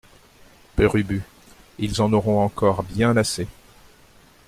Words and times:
Père 0.75 0.95
Ubu 0.95 1.21
Ils 1.77 2.01
en 2.01 2.11
auront 2.11 2.39
encore 2.43 2.81
bien 2.81 3.15
assez. 3.17 3.45